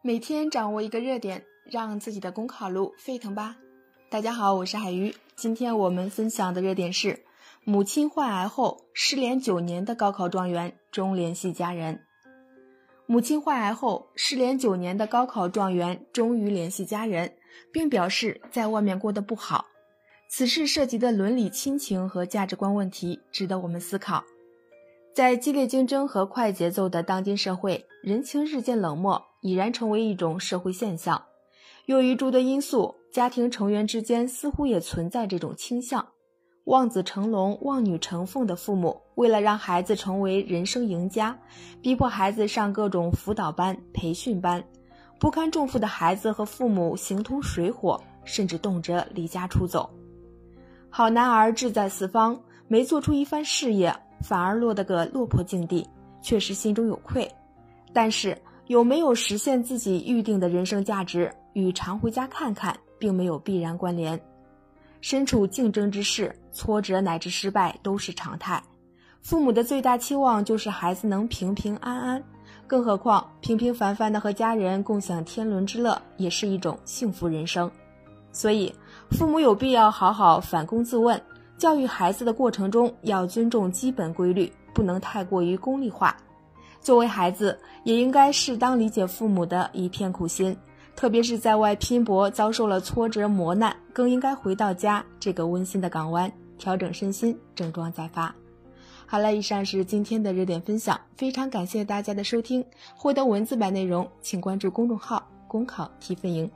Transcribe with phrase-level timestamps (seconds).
[0.00, 3.56] 每天掌握一个热点，让自己的公考路沸腾吧！
[4.08, 5.12] 大家好，我是海鱼。
[5.34, 7.24] 今天我们分享的热点是：
[7.64, 12.00] 母亲患癌后失联九年的高考状元终联系家人。
[13.06, 17.34] 母亲患癌后失联九年的高考状元终于联系家人，
[17.72, 19.66] 并表示在外面过得不好。
[20.28, 24.22] 此事涉及的伦理、亲情和价值观问题，值得我们思考。
[25.12, 31.22] 在激烈竞争和快节奏的当今社会，人情日渐冷漠已然成为一种社会现象。
[31.86, 36.06] 由于诸多因素，家庭成员之间似乎也存在这种倾向：
[36.64, 41.38] 望子成龙、望女成凤的父母，为了让孩子成为人生赢家，
[41.80, 44.60] 逼迫孩子上各种辅导班、培训班；
[45.18, 49.88] 不堪重负的孩子和父母形同水火，甚至动辄离家出走。
[50.90, 53.94] 好男儿志在四方，没做出一番事业。
[54.20, 55.88] 反而落得个落魄境地，
[56.20, 57.30] 确实心中有愧。
[57.92, 58.36] 但是
[58.68, 64.20] 有没有实现自己预定的人生价值，与常回家看看并没有必然关联。
[65.00, 68.62] 身处竞争之势，挫折乃至失败都是常态。
[69.22, 72.22] 父母的最大期望就是孩子能平平安安，
[72.66, 77.70] 更何况平平凡凡的和家人共享天伦之乐，也是一种幸福人生。
[78.32, 78.70] 所以，
[79.12, 81.18] 父母有必要好好反躬自问。
[81.56, 86.14] 教育孩子的过程中，要尊重基本规律，不能太过于功利化。
[86.88, 90.56] 作为孩子，也应该适当理解父母的一片苦心，
[90.96, 98.34] 特别是在外拼搏遭受了挫折磨难，更应该回到家这个温馨的港湾，调整身心，整装再发。
[99.04, 102.64] 好了，以上是今天的热点分享，非常感谢大家的收听。
[102.96, 106.50] 获得文字版内容，请关注公众号“公考提分营”。